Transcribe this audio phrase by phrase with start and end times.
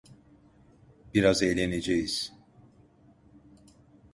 [1.13, 2.33] Biraz eğleneceğiz.